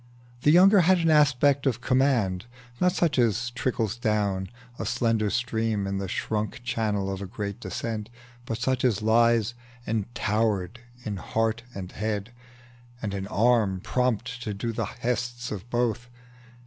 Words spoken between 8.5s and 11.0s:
such as lies entowered